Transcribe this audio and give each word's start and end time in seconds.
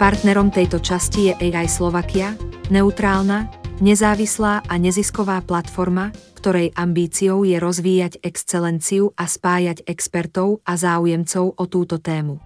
Partnerom 0.00 0.48
tejto 0.48 0.80
časti 0.80 1.28
je 1.28 1.52
AI 1.52 1.68
Slovakia, 1.68 2.32
neutrálna, 2.72 3.52
nezávislá 3.84 4.64
a 4.64 4.74
nezisková 4.80 5.44
platforma, 5.44 6.08
ktorej 6.40 6.72
ambíciou 6.72 7.44
je 7.44 7.60
rozvíjať 7.60 8.16
excelenciu 8.24 9.12
a 9.12 9.28
spájať 9.28 9.84
expertov 9.84 10.64
a 10.64 10.80
záujemcov 10.80 11.52
o 11.52 11.64
túto 11.68 12.00
tému. 12.00 12.40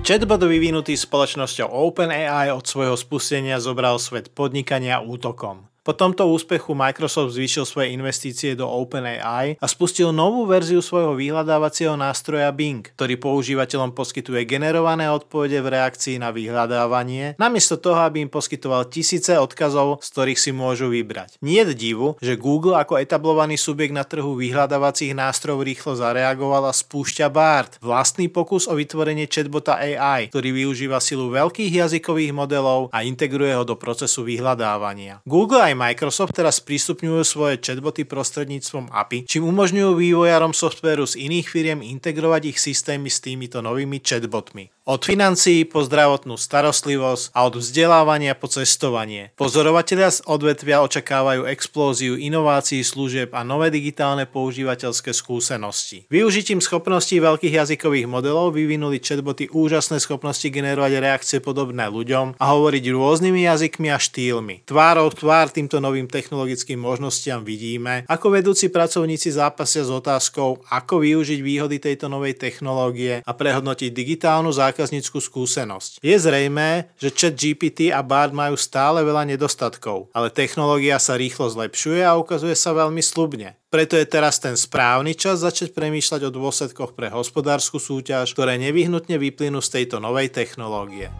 Chatbot 0.00 0.40
vyvinutý 0.48 0.96
spoločnosťou 0.96 1.68
OpenAI 1.68 2.48
od 2.56 2.64
svojho 2.64 2.96
spustenia 2.96 3.60
zobral 3.60 4.00
svet 4.00 4.32
podnikania 4.32 5.04
útokom. 5.04 5.71
Po 5.82 5.98
tomto 5.98 6.30
úspechu 6.30 6.78
Microsoft 6.78 7.34
zvýšil 7.34 7.66
svoje 7.66 7.90
investície 7.90 8.54
do 8.54 8.70
OpenAI 8.70 9.58
a 9.58 9.66
spustil 9.66 10.14
novú 10.14 10.46
verziu 10.46 10.78
svojho 10.78 11.18
vyhľadávacieho 11.18 11.98
nástroja 11.98 12.54
Bing, 12.54 12.86
ktorý 12.94 13.18
používateľom 13.18 13.90
poskytuje 13.90 14.46
generované 14.46 15.10
odpovede 15.10 15.58
v 15.58 15.74
reakcii 15.74 16.22
na 16.22 16.30
vyhľadávanie, 16.30 17.34
namiesto 17.34 17.82
toho, 17.82 17.98
aby 17.98 18.22
im 18.22 18.30
poskytoval 18.30 18.94
tisíce 18.94 19.34
odkazov, 19.34 19.98
z 20.06 20.08
ktorých 20.14 20.38
si 20.38 20.54
môžu 20.54 20.86
vybrať. 20.86 21.42
Nie 21.42 21.66
je 21.66 21.74
divu, 21.74 22.14
že 22.22 22.38
Google 22.38 22.78
ako 22.78 23.02
etablovaný 23.02 23.58
subjekt 23.58 23.90
na 23.90 24.06
trhu 24.06 24.38
vyhľadávacích 24.38 25.18
nástrojov 25.18 25.66
rýchlo 25.66 25.98
zareagoval 25.98 26.70
a 26.70 26.78
spúšťa 26.78 27.26
BART, 27.26 27.82
vlastný 27.82 28.30
pokus 28.30 28.70
o 28.70 28.78
vytvorenie 28.78 29.26
chatbota 29.26 29.82
AI, 29.82 30.30
ktorý 30.30 30.62
využíva 30.62 31.02
silu 31.02 31.26
veľkých 31.34 31.82
jazykových 31.82 32.30
modelov 32.30 32.94
a 32.94 33.02
integruje 33.02 33.58
ho 33.58 33.66
do 33.66 33.74
procesu 33.74 34.22
vyhľadávania. 34.22 35.18
Google 35.26 35.71
aj 35.71 35.71
aj 35.72 35.80
Microsoft 35.80 36.36
teraz 36.36 36.60
prístupňujú 36.60 37.24
svoje 37.24 37.56
chatboty 37.56 38.04
prostredníctvom 38.04 38.92
API, 38.92 39.24
čím 39.24 39.48
umožňujú 39.48 39.96
vývojarom 39.96 40.52
softvéru 40.52 41.08
z 41.08 41.24
iných 41.24 41.46
firiem 41.48 41.80
integrovať 41.80 42.52
ich 42.52 42.60
systémy 42.60 43.08
s 43.08 43.24
týmito 43.24 43.64
novými 43.64 44.04
chatbotmi. 44.04 44.81
Od 44.82 44.98
financií 44.98 45.62
po 45.62 45.86
zdravotnú 45.86 46.34
starostlivosť 46.34 47.30
a 47.38 47.46
od 47.46 47.54
vzdelávania 47.62 48.34
po 48.34 48.50
cestovanie. 48.50 49.30
Pozorovatelia 49.38 50.10
z 50.10 50.26
odvetvia 50.26 50.82
očakávajú 50.82 51.46
explóziu 51.46 52.18
inovácií 52.18 52.82
služieb 52.82 53.30
a 53.30 53.46
nové 53.46 53.70
digitálne 53.70 54.26
používateľské 54.26 55.14
skúsenosti. 55.14 56.10
Využitím 56.10 56.58
schopností 56.58 57.22
veľkých 57.22 57.62
jazykových 57.62 58.10
modelov 58.10 58.58
vyvinuli 58.58 58.98
chatboty 58.98 59.54
úžasné 59.54 60.02
schopnosti 60.02 60.50
generovať 60.50 60.98
reakcie 60.98 61.38
podobné 61.38 61.86
ľuďom 61.86 62.42
a 62.42 62.44
hovoriť 62.50 62.82
rôznymi 62.90 63.46
jazykmi 63.46 63.86
a 63.86 64.02
štýlmi. 64.02 64.66
Tvárou 64.66 65.14
tvár 65.14 65.54
týmto 65.54 65.78
novým 65.78 66.10
technologickým 66.10 66.82
možnostiam 66.82 67.46
vidíme, 67.46 68.02
ako 68.10 68.34
vedúci 68.34 68.66
pracovníci 68.66 69.30
zápasia 69.30 69.86
s 69.86 69.94
otázkou, 69.94 70.66
ako 70.74 71.06
využiť 71.06 71.38
výhody 71.38 71.78
tejto 71.78 72.10
novej 72.10 72.34
technológie 72.34 73.22
a 73.22 73.30
prehodnotiť 73.30 73.94
digitálnu 73.94 74.50
základnú 74.50 74.70
zákazníckú 74.72 75.20
skúsenosť. 75.20 76.00
Je 76.00 76.16
zrejmé, 76.16 76.88
že 76.96 77.12
chat 77.12 77.36
GPT 77.36 77.92
a 77.92 78.00
BART 78.00 78.32
majú 78.32 78.56
stále 78.56 79.04
veľa 79.04 79.28
nedostatkov, 79.28 80.08
ale 80.16 80.32
technológia 80.32 80.96
sa 80.96 81.20
rýchlo 81.20 81.52
zlepšuje 81.52 82.00
a 82.00 82.16
ukazuje 82.16 82.56
sa 82.56 82.72
veľmi 82.72 83.04
slubne. 83.04 83.60
Preto 83.68 84.00
je 84.00 84.08
teraz 84.08 84.40
ten 84.40 84.56
správny 84.56 85.12
čas 85.12 85.44
začať 85.44 85.76
premýšľať 85.76 86.32
o 86.32 86.34
dôsledkoch 86.34 86.96
pre 86.96 87.12
hospodárskú 87.12 87.76
súťaž, 87.76 88.32
ktoré 88.32 88.56
nevyhnutne 88.56 89.20
vyplynú 89.20 89.60
z 89.60 89.80
tejto 89.80 90.00
novej 90.00 90.32
technológie. 90.32 91.12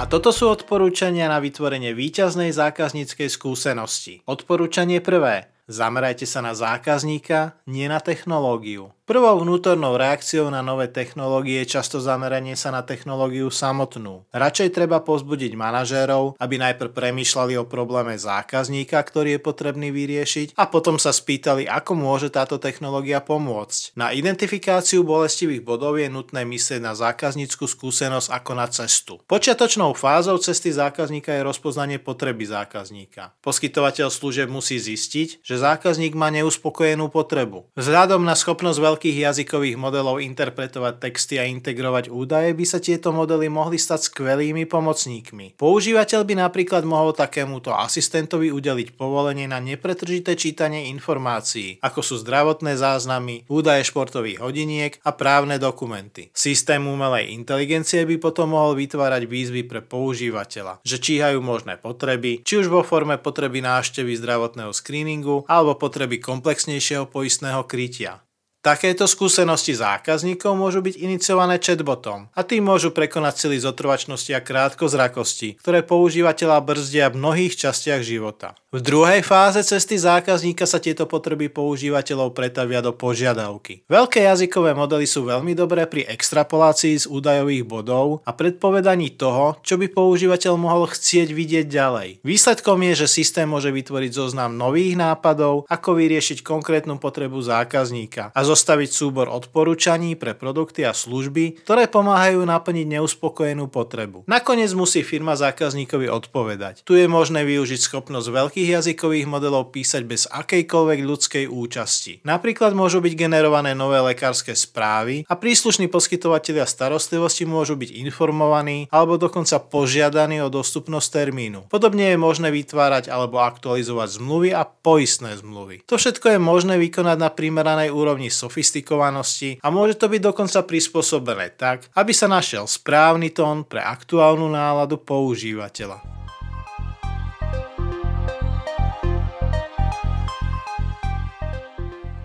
A 0.00 0.08
toto 0.08 0.32
sú 0.32 0.48
odporúčania 0.48 1.28
na 1.28 1.42
vytvorenie 1.42 1.92
výťaznej 1.92 2.56
zákazníckej 2.56 3.28
skúsenosti. 3.28 4.24
Odporúčanie 4.24 5.02
prvé. 5.04 5.52
Zamerajte 5.70 6.26
sa 6.26 6.42
na 6.42 6.50
zákazníka, 6.50 7.54
nie 7.62 7.86
na 7.86 8.02
technológiu. 8.02 8.90
Prvou 9.10 9.42
vnútornou 9.42 9.98
reakciou 9.98 10.54
na 10.54 10.62
nové 10.62 10.86
technológie 10.86 11.66
je 11.66 11.74
často 11.74 11.98
zameranie 11.98 12.54
sa 12.54 12.70
na 12.70 12.86
technológiu 12.86 13.50
samotnú. 13.50 14.22
Radšej 14.30 14.70
treba 14.70 15.02
pozbudiť 15.02 15.58
manažérov, 15.58 16.38
aby 16.38 16.54
najprv 16.62 16.94
premýšľali 16.94 17.58
o 17.58 17.66
probléme 17.66 18.14
zákazníka, 18.14 19.02
ktorý 19.02 19.34
je 19.34 19.40
potrebný 19.42 19.90
vyriešiť 19.90 20.54
a 20.54 20.70
potom 20.70 20.94
sa 20.94 21.10
spýtali, 21.10 21.66
ako 21.66 21.98
môže 21.98 22.30
táto 22.30 22.62
technológia 22.62 23.18
pomôcť. 23.18 23.98
Na 23.98 24.14
identifikáciu 24.14 25.02
bolestivých 25.02 25.66
bodov 25.66 25.98
je 25.98 26.06
nutné 26.06 26.46
myslieť 26.46 26.78
na 26.78 26.94
zákaznícku 26.94 27.66
skúsenosť 27.66 28.30
ako 28.30 28.52
na 28.54 28.70
cestu. 28.70 29.18
Počiatočnou 29.26 29.90
fázou 29.98 30.38
cesty 30.38 30.70
zákazníka 30.70 31.34
je 31.34 31.42
rozpoznanie 31.42 31.98
potreby 31.98 32.46
zákazníka. 32.46 33.34
Poskytovateľ 33.42 34.06
služieb 34.06 34.46
musí 34.46 34.78
zistiť, 34.78 35.42
že 35.42 35.58
zákazník 35.58 36.14
má 36.14 36.30
neuspokojenú 36.30 37.10
potrebu. 37.10 37.66
Vzhľadom 37.74 38.22
na 38.22 38.38
schopnosť 38.38 38.99
veľkých 39.00 39.24
jazykových 39.24 39.80
modelov 39.80 40.20
interpretovať 40.20 41.00
texty 41.00 41.40
a 41.40 41.48
integrovať 41.48 42.12
údaje, 42.12 42.52
by 42.52 42.68
sa 42.68 42.84
tieto 42.84 43.16
modely 43.16 43.48
mohli 43.48 43.80
stať 43.80 44.12
skvelými 44.12 44.68
pomocníkmi. 44.68 45.56
Používateľ 45.56 46.20
by 46.28 46.34
napríklad 46.44 46.84
mohol 46.84 47.16
takémuto 47.16 47.72
asistentovi 47.72 48.52
udeliť 48.52 49.00
povolenie 49.00 49.48
na 49.48 49.56
nepretržité 49.56 50.36
čítanie 50.36 50.92
informácií, 50.92 51.80
ako 51.80 52.04
sú 52.04 52.20
zdravotné 52.20 52.76
záznamy, 52.76 53.48
údaje 53.48 53.88
športových 53.88 54.44
hodiniek 54.44 55.00
a 55.00 55.16
právne 55.16 55.56
dokumenty. 55.56 56.28
Systém 56.36 56.84
umelej 56.84 57.32
inteligencie 57.32 58.04
by 58.04 58.20
potom 58.20 58.52
mohol 58.52 58.76
vytvárať 58.76 59.24
výzvy 59.24 59.64
pre 59.64 59.80
používateľa, 59.80 60.84
že 60.84 61.00
číhajú 61.00 61.40
možné 61.40 61.80
potreby, 61.80 62.44
či 62.44 62.60
už 62.60 62.68
vo 62.68 62.84
forme 62.84 63.16
potreby 63.16 63.64
návštevy 63.64 64.12
zdravotného 64.20 64.76
screeningu 64.76 65.48
alebo 65.48 65.80
potreby 65.80 66.20
komplexnejšieho 66.20 67.08
poistného 67.08 67.64
krytia. 67.64 68.20
Takéto 68.60 69.08
skúsenosti 69.08 69.72
zákazníkov 69.72 70.52
môžu 70.52 70.84
byť 70.84 71.00
iniciované 71.00 71.56
chatbotom 71.56 72.28
a 72.36 72.44
tým 72.44 72.68
môžu 72.68 72.92
prekonať 72.92 73.48
sily 73.48 73.56
zotrvačnosti 73.56 74.36
a 74.36 74.44
krátkozrakosti, 74.44 75.56
ktoré 75.64 75.80
používateľa 75.80 76.60
brzdia 76.60 77.08
v 77.08 77.24
mnohých 77.24 77.56
častiach 77.56 78.04
života. 78.04 78.52
V 78.70 78.84
druhej 78.84 79.24
fáze 79.24 79.64
cesty 79.64 79.96
zákazníka 79.96 80.68
sa 80.68 80.76
tieto 80.76 81.08
potreby 81.08 81.48
používateľov 81.50 82.36
pretavia 82.36 82.84
do 82.84 82.92
požiadavky. 82.92 83.82
Veľké 83.88 84.28
jazykové 84.28 84.76
modely 84.76 85.08
sú 85.08 85.24
veľmi 85.26 85.56
dobré 85.56 85.88
pri 85.88 86.06
extrapolácii 86.06 87.02
z 87.02 87.08
údajových 87.10 87.64
bodov 87.64 88.20
a 88.28 88.30
predpovedaní 88.30 89.16
toho, 89.16 89.56
čo 89.64 89.80
by 89.80 89.88
používateľ 89.88 90.54
mohol 90.60 90.84
chcieť 90.86 91.32
vidieť 91.32 91.66
ďalej. 91.66 92.08
Výsledkom 92.22 92.78
je, 92.92 93.08
že 93.08 93.24
systém 93.24 93.48
môže 93.48 93.72
vytvoriť 93.72 94.12
zoznam 94.14 94.54
nových 94.54 95.00
nápadov, 95.00 95.64
ako 95.66 95.96
vyriešiť 95.96 96.44
konkrétnu 96.44 97.00
potrebu 97.00 97.42
zákazníka 97.42 98.30
a 98.30 98.40
zostaviť 98.50 98.90
súbor 98.90 99.30
odporúčaní 99.30 100.18
pre 100.18 100.34
produkty 100.34 100.82
a 100.82 100.90
služby, 100.90 101.62
ktoré 101.62 101.86
pomáhajú 101.86 102.42
naplniť 102.42 102.98
neuspokojenú 102.98 103.70
potrebu. 103.70 104.26
Nakoniec 104.26 104.74
musí 104.74 105.06
firma 105.06 105.38
zákazníkovi 105.38 106.10
odpovedať. 106.10 106.82
Tu 106.82 106.98
je 106.98 107.06
možné 107.06 107.46
využiť 107.46 107.80
schopnosť 107.80 108.26
veľkých 108.26 108.68
jazykových 108.74 109.26
modelov 109.30 109.70
písať 109.70 110.02
bez 110.02 110.26
akejkoľvek 110.26 111.00
ľudskej 111.06 111.44
účasti. 111.46 112.26
Napríklad 112.26 112.74
môžu 112.74 112.98
byť 112.98 113.14
generované 113.14 113.78
nové 113.78 114.02
lekárske 114.02 114.52
správy 114.58 115.22
a 115.30 115.34
príslušní 115.38 115.86
poskytovateľia 115.86 116.66
starostlivosti 116.66 117.46
môžu 117.46 117.78
byť 117.78 117.90
informovaní 118.02 118.90
alebo 118.90 119.14
dokonca 119.14 119.62
požiadaní 119.62 120.42
o 120.42 120.50
dostupnosť 120.50 121.08
termínu. 121.22 121.70
Podobne 121.70 122.12
je 122.12 122.18
možné 122.18 122.50
vytvárať 122.50 123.12
alebo 123.12 123.38
aktualizovať 123.38 124.18
zmluvy 124.18 124.50
a 124.50 124.66
poistné 124.66 125.38
zmluvy. 125.38 125.86
To 125.86 126.00
všetko 126.00 126.34
je 126.34 126.38
možné 126.40 126.74
vykonať 126.80 127.18
na 127.20 127.30
primeranej 127.30 127.92
úrovni 127.92 128.32
sofistikovanosti 128.40 129.60
a 129.60 129.68
môže 129.68 130.00
to 130.00 130.08
byť 130.08 130.20
dokonca 130.24 130.64
prispôsobené 130.64 131.52
tak, 131.60 131.92
aby 131.92 132.16
sa 132.16 132.24
našiel 132.24 132.64
správny 132.64 133.28
tón 133.36 133.68
pre 133.68 133.84
aktuálnu 133.84 134.48
náladu 134.48 134.96
používateľa. 134.96 136.00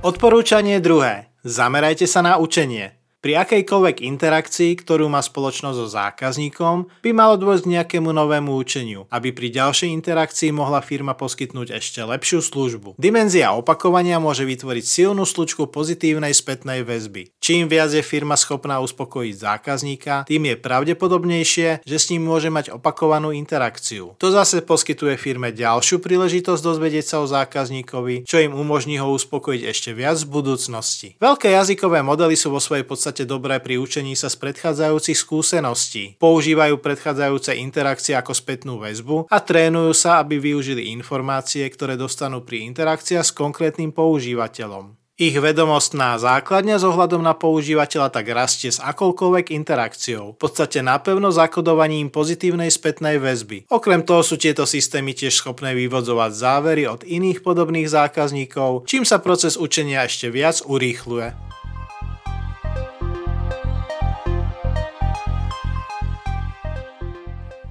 Odporúčanie 0.06 0.80
druhé. 0.80 1.34
Zamerajte 1.44 2.06
sa 2.06 2.22
na 2.22 2.38
učenie. 2.38 2.95
Pri 3.26 3.42
akejkoľvek 3.42 4.06
interakcii, 4.06 4.86
ktorú 4.86 5.10
má 5.10 5.18
spoločnosť 5.18 5.78
so 5.82 5.90
zákazníkom, 5.90 7.02
by 7.02 7.10
malo 7.10 7.42
dôjsť 7.42 7.66
k 7.66 7.72
nejakému 7.74 8.14
novému 8.14 8.54
učeniu, 8.54 9.10
aby 9.10 9.34
pri 9.34 9.50
ďalšej 9.50 9.90
interakcii 9.98 10.54
mohla 10.54 10.78
firma 10.86 11.18
poskytnúť 11.18 11.74
ešte 11.74 12.06
lepšiu 12.06 12.46
službu. 12.46 13.02
Dimenzia 13.02 13.50
opakovania 13.58 14.22
môže 14.22 14.46
vytvoriť 14.46 14.86
silnú 14.86 15.26
slučku 15.26 15.66
pozitívnej 15.74 16.38
spätnej 16.38 16.86
väzby. 16.86 17.34
Čím 17.42 17.66
viac 17.66 17.90
je 17.98 18.06
firma 18.06 18.38
schopná 18.38 18.78
uspokojiť 18.86 19.34
zákazníka, 19.34 20.30
tým 20.30 20.46
je 20.46 20.62
pravdepodobnejšie, 20.62 21.82
že 21.82 21.98
s 21.98 22.14
ním 22.14 22.30
môže 22.30 22.54
mať 22.54 22.78
opakovanú 22.78 23.34
interakciu. 23.34 24.14
To 24.22 24.30
zase 24.30 24.62
poskytuje 24.62 25.18
firme 25.18 25.50
ďalšiu 25.50 25.98
príležitosť 25.98 26.62
dozvedieť 26.62 27.18
sa 27.18 27.18
o 27.22 27.26
zákazníkovi, 27.26 28.30
čo 28.30 28.38
im 28.38 28.54
umožní 28.54 29.02
ho 29.02 29.10
uspokojiť 29.10 29.62
ešte 29.66 29.98
viac 29.98 30.22
v 30.22 30.30
budúcnosti. 30.30 31.18
Veľké 31.18 31.58
jazykové 31.58 32.06
modely 32.06 32.38
sú 32.38 32.54
vo 32.54 32.62
svojej 32.62 32.86
podstate 32.86 33.15
podstate 33.16 33.32
dobré 33.32 33.64
pri 33.64 33.80
učení 33.80 34.12
sa 34.12 34.28
z 34.28 34.36
predchádzajúcich 34.44 35.16
skúseností. 35.16 36.20
Používajú 36.20 36.84
predchádzajúce 36.84 37.56
interakcie 37.56 38.12
ako 38.12 38.36
spätnú 38.36 38.76
väzbu 38.76 39.32
a 39.32 39.40
trénujú 39.40 39.96
sa, 39.96 40.20
aby 40.20 40.36
využili 40.36 40.92
informácie, 40.92 41.64
ktoré 41.72 41.96
dostanú 41.96 42.44
pri 42.44 42.68
interakciách 42.68 43.24
s 43.24 43.32
konkrétnym 43.32 43.96
používateľom. 43.96 45.00
Ich 45.16 45.32
vedomostná 45.32 46.20
základňa 46.20 46.76
s 46.76 46.84
ohľadom 46.84 47.24
na 47.24 47.32
používateľa 47.32 48.12
tak 48.12 48.28
rastie 48.36 48.68
s 48.68 48.84
akoukoľvek 48.84 49.56
interakciou, 49.56 50.36
v 50.36 50.40
podstate 50.44 50.84
napevno 50.84 51.32
zakodovaním 51.32 52.12
pozitívnej 52.12 52.68
spätnej 52.68 53.16
väzby. 53.16 53.72
Okrem 53.72 54.04
toho 54.04 54.28
sú 54.28 54.36
tieto 54.36 54.68
systémy 54.68 55.16
tiež 55.16 55.40
schopné 55.40 55.72
vyvodzovať 55.72 56.32
závery 56.36 56.84
od 56.92 57.08
iných 57.08 57.48
podobných 57.48 57.88
zákazníkov, 57.88 58.92
čím 58.92 59.08
sa 59.08 59.24
proces 59.24 59.56
učenia 59.56 60.04
ešte 60.04 60.28
viac 60.28 60.60
urýchluje. 60.68 61.56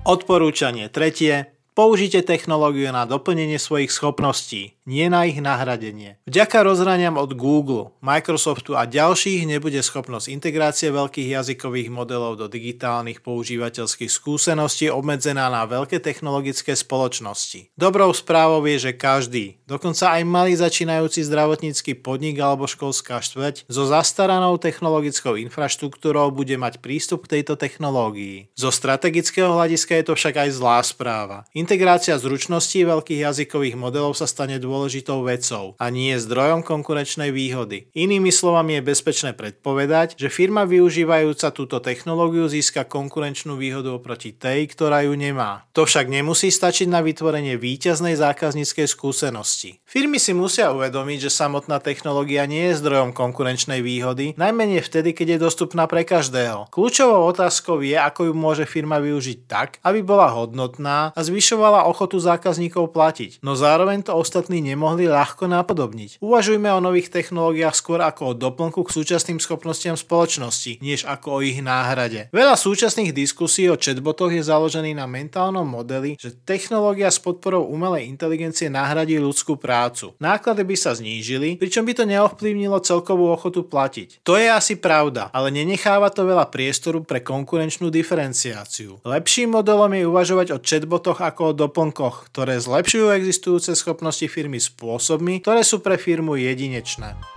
Odporúčanie 0.04 0.92
tretie. 0.92 1.56
Použite 1.72 2.20
technológiu 2.20 2.92
na 2.92 3.08
doplnenie 3.08 3.56
svojich 3.56 3.88
schopností 3.88 4.76
nie 4.84 5.08
na 5.08 5.24
ich 5.24 5.40
nahradenie. 5.40 6.20
Vďaka 6.28 6.60
rozhraniam 6.60 7.16
od 7.16 7.32
Google, 7.32 7.96
Microsoftu 8.04 8.76
a 8.76 8.84
ďalších 8.84 9.48
nebude 9.48 9.80
schopnosť 9.80 10.28
integrácie 10.28 10.92
veľkých 10.92 11.40
jazykových 11.40 11.88
modelov 11.88 12.36
do 12.36 12.46
digitálnych 12.52 13.24
používateľských 13.24 14.12
skúseností 14.12 14.92
obmedzená 14.92 15.48
na 15.48 15.64
veľké 15.64 16.04
technologické 16.04 16.76
spoločnosti. 16.76 17.72
Dobrou 17.80 18.12
správou 18.12 18.60
je, 18.68 18.90
že 18.90 18.92
každý, 18.92 19.56
dokonca 19.64 20.20
aj 20.20 20.22
malý 20.28 20.52
začínajúci 20.60 21.24
zdravotnícky 21.24 21.96
podnik 21.96 22.36
alebo 22.36 22.68
školská 22.68 23.24
štveť 23.24 23.64
so 23.72 23.88
zastaranou 23.88 24.60
technologickou 24.60 25.40
infraštruktúrou 25.40 26.28
bude 26.28 26.60
mať 26.60 26.84
prístup 26.84 27.24
k 27.24 27.40
tejto 27.40 27.56
technológii. 27.56 28.52
Zo 28.52 28.68
strategického 28.68 29.48
hľadiska 29.48 29.96
je 29.96 30.04
to 30.04 30.12
však 30.12 30.44
aj 30.44 30.50
zlá 30.52 30.78
správa. 30.84 31.48
Integrácia 31.56 32.20
zručností 32.20 32.84
veľkých 32.84 33.24
jazykových 33.24 33.80
modelov 33.80 34.12
sa 34.12 34.28
stane 34.28 34.60
dôležitým 34.60 34.73
dôležitou 34.74 35.22
vecou 35.22 35.78
a 35.78 35.86
nie 35.86 36.18
zdrojom 36.18 36.66
konkurenčnej 36.66 37.30
výhody. 37.30 37.86
Inými 37.94 38.34
slovami 38.34 38.82
je 38.82 38.90
bezpečné 38.90 39.30
predpovedať, 39.38 40.18
že 40.18 40.26
firma 40.26 40.66
využívajúca 40.66 41.54
túto 41.54 41.78
technológiu 41.78 42.50
získa 42.50 42.82
konkurenčnú 42.82 43.54
výhodu 43.54 43.94
oproti 43.94 44.34
tej, 44.34 44.66
ktorá 44.74 45.06
ju 45.06 45.14
nemá. 45.14 45.70
To 45.78 45.86
však 45.86 46.10
nemusí 46.10 46.50
stačiť 46.50 46.90
na 46.90 47.06
vytvorenie 47.06 47.54
výťaznej 47.54 48.18
zákazníckej 48.18 48.90
skúsenosti. 48.90 49.78
Firmy 49.86 50.18
si 50.18 50.34
musia 50.34 50.74
uvedomiť, 50.74 51.30
že 51.30 51.30
samotná 51.30 51.78
technológia 51.78 52.50
nie 52.50 52.74
je 52.74 52.82
zdrojom 52.82 53.14
konkurenčnej 53.14 53.78
výhody, 53.78 54.34
najmenej 54.34 54.82
vtedy, 54.82 55.14
keď 55.14 55.38
je 55.38 55.44
dostupná 55.46 55.86
pre 55.86 56.02
každého. 56.02 56.66
Kľúčovou 56.74 57.30
otázkou 57.30 57.78
je, 57.78 57.94
ako 57.94 58.26
ju 58.26 58.34
môže 58.34 58.64
firma 58.66 58.98
využiť 58.98 59.38
tak, 59.46 59.78
aby 59.86 60.02
bola 60.02 60.26
hodnotná 60.34 61.14
a 61.14 61.20
zvyšovala 61.22 61.86
ochotu 61.86 62.18
zákazníkov 62.18 62.90
platiť, 62.90 63.44
no 63.44 63.54
zároveň 63.54 64.02
to 64.08 64.16
ostatní 64.16 64.63
nemohli 64.64 65.04
ľahko 65.04 65.44
napodobniť. 65.44 66.24
Uvažujme 66.24 66.72
o 66.72 66.80
nových 66.80 67.12
technológiách 67.12 67.76
skôr 67.76 68.00
ako 68.00 68.32
o 68.32 68.38
doplnku 68.38 68.80
k 68.80 68.94
súčasným 68.96 69.36
schopnostiam 69.36 69.92
spoločnosti, 69.92 70.80
než 70.80 71.04
ako 71.04 71.38
o 71.38 71.42
ich 71.44 71.60
náhrade. 71.60 72.32
Veľa 72.32 72.56
súčasných 72.56 73.12
diskusí 73.12 73.68
o 73.68 73.76
chatbotoch 73.76 74.32
je 74.32 74.40
založený 74.40 74.96
na 74.96 75.04
mentálnom 75.04 75.68
modeli, 75.68 76.16
že 76.16 76.32
technológia 76.32 77.12
s 77.12 77.20
podporou 77.20 77.68
umelej 77.68 78.08
inteligencie 78.08 78.72
nahradí 78.72 79.20
ľudskú 79.20 79.60
prácu. 79.60 80.16
Náklady 80.16 80.64
by 80.64 80.76
sa 80.80 80.96
znížili, 80.96 81.60
pričom 81.60 81.84
by 81.84 81.92
to 81.92 82.04
neovplyvnilo 82.08 82.80
celkovú 82.80 83.28
ochotu 83.28 83.66
platiť. 83.66 84.24
To 84.24 84.40
je 84.40 84.48
asi 84.48 84.80
pravda, 84.80 85.28
ale 85.34 85.52
nenecháva 85.52 86.08
to 86.08 86.24
veľa 86.24 86.48
priestoru 86.48 87.04
pre 87.04 87.20
konkurenčnú 87.20 87.92
diferenciáciu. 87.92 89.02
Lepším 89.02 89.58
modelom 89.58 89.90
je 89.92 90.08
uvažovať 90.08 90.48
o 90.54 90.62
chatbotoch 90.62 91.20
ako 91.20 91.50
o 91.50 91.56
doplnkoch, 91.56 92.30
ktoré 92.30 92.56
zlepšujú 92.62 93.10
existujúce 93.12 93.74
schopnosti 93.74 94.24
firmy 94.30 94.53
spôsobmi, 94.58 95.42
ktoré 95.42 95.62
sú 95.66 95.82
pre 95.82 95.98
firmu 95.98 96.38
jedinečné. 96.38 97.33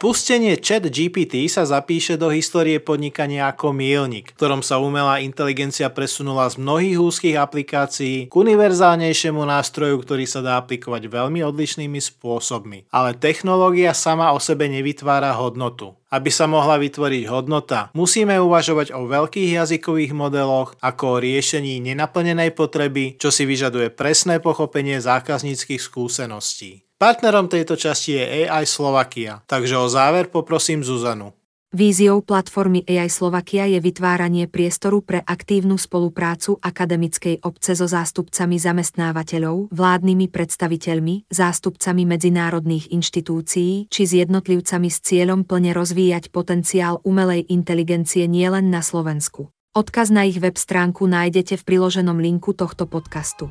Spustenie 0.00 0.56
chat 0.56 0.88
GPT 0.88 1.44
sa 1.52 1.68
zapíše 1.68 2.16
do 2.16 2.32
histórie 2.32 2.80
podnikania 2.80 3.52
ako 3.52 3.76
mielnik, 3.76 4.32
v 4.32 4.36
ktorom 4.40 4.64
sa 4.64 4.80
umelá 4.80 5.20
inteligencia 5.20 5.92
presunula 5.92 6.48
z 6.48 6.56
mnohých 6.56 6.96
úzkých 6.96 7.36
aplikácií 7.36 8.16
k 8.24 8.32
univerzálnejšiemu 8.32 9.44
nástroju, 9.44 10.00
ktorý 10.00 10.24
sa 10.24 10.40
dá 10.40 10.56
aplikovať 10.56 11.04
veľmi 11.04 11.44
odlišnými 11.44 12.00
spôsobmi. 12.00 12.88
Ale 12.88 13.12
technológia 13.12 13.92
sama 13.92 14.32
o 14.32 14.40
sebe 14.40 14.72
nevytvára 14.72 15.36
hodnotu. 15.36 15.92
Aby 16.08 16.32
sa 16.32 16.48
mohla 16.48 16.80
vytvoriť 16.80 17.28
hodnota, 17.28 17.92
musíme 17.92 18.40
uvažovať 18.40 18.96
o 18.96 19.04
veľkých 19.04 19.60
jazykových 19.60 20.16
modeloch 20.16 20.80
ako 20.80 21.04
o 21.04 21.20
riešení 21.20 21.76
nenaplnenej 21.76 22.56
potreby, 22.56 23.20
čo 23.20 23.28
si 23.28 23.44
vyžaduje 23.44 23.92
presné 23.92 24.40
pochopenie 24.40 24.96
zákazníckých 24.96 25.76
skúseností. 25.84 26.88
Partnerom 27.00 27.48
tejto 27.48 27.80
časti 27.80 28.12
je 28.12 28.44
AI 28.44 28.68
Slovakia, 28.68 29.40
takže 29.48 29.72
o 29.80 29.88
záver 29.88 30.28
poprosím 30.28 30.84
Zuzanu. 30.84 31.32
Víziou 31.72 32.20
platformy 32.20 32.84
AI 32.84 33.08
Slovakia 33.08 33.64
je 33.64 33.80
vytváranie 33.80 34.44
priestoru 34.44 35.00
pre 35.00 35.24
aktívnu 35.24 35.80
spoluprácu 35.80 36.60
akademickej 36.60 37.40
obce 37.40 37.72
so 37.72 37.88
zástupcami 37.88 38.60
zamestnávateľov, 38.60 39.72
vládnymi 39.72 40.28
predstaviteľmi, 40.28 41.32
zástupcami 41.32 42.04
medzinárodných 42.04 42.92
inštitúcií 42.92 43.88
či 43.88 44.02
s 44.04 44.12
jednotlivcami 44.20 44.92
s 44.92 45.00
cieľom 45.00 45.48
plne 45.48 45.72
rozvíjať 45.72 46.28
potenciál 46.28 47.00
umelej 47.00 47.48
inteligencie 47.48 48.28
nielen 48.28 48.68
na 48.68 48.84
Slovensku. 48.84 49.48
Odkaz 49.72 50.12
na 50.12 50.28
ich 50.28 50.36
web 50.36 50.60
stránku 50.60 51.08
nájdete 51.08 51.56
v 51.56 51.64
priloženom 51.64 52.20
linku 52.20 52.52
tohto 52.52 52.84
podcastu. 52.84 53.48